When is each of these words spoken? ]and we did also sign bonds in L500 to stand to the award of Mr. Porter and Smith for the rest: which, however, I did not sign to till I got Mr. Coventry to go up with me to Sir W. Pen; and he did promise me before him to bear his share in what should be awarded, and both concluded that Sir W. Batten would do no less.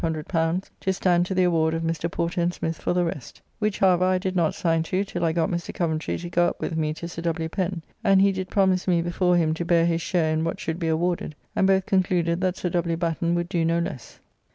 ]and 0.03 0.15
we 0.15 0.23
did 0.23 0.35
also 0.35 0.41
sign 0.45 0.51
bonds 0.55 0.67
in 0.67 0.67
L500 0.67 0.69
to 0.79 0.93
stand 0.93 1.25
to 1.27 1.35
the 1.35 1.43
award 1.43 1.73
of 1.75 1.83
Mr. 1.83 2.09
Porter 2.11 2.41
and 2.41 2.51
Smith 2.51 2.77
for 2.81 2.93
the 2.93 3.05
rest: 3.05 3.39
which, 3.59 3.77
however, 3.77 4.03
I 4.05 4.17
did 4.17 4.35
not 4.35 4.55
sign 4.55 4.81
to 4.81 5.03
till 5.03 5.23
I 5.23 5.31
got 5.31 5.51
Mr. 5.51 5.71
Coventry 5.71 6.17
to 6.17 6.29
go 6.31 6.47
up 6.47 6.59
with 6.59 6.75
me 6.75 6.91
to 6.95 7.07
Sir 7.07 7.21
W. 7.21 7.47
Pen; 7.47 7.83
and 8.03 8.19
he 8.19 8.31
did 8.31 8.49
promise 8.49 8.87
me 8.87 9.03
before 9.03 9.37
him 9.37 9.53
to 9.53 9.63
bear 9.63 9.85
his 9.85 10.01
share 10.01 10.33
in 10.33 10.43
what 10.43 10.59
should 10.59 10.79
be 10.79 10.87
awarded, 10.87 11.35
and 11.55 11.67
both 11.67 11.85
concluded 11.85 12.41
that 12.41 12.57
Sir 12.57 12.71
W. 12.71 12.97
Batten 12.97 13.35
would 13.35 13.47
do 13.47 13.63
no 13.63 13.77
less. 13.77 14.19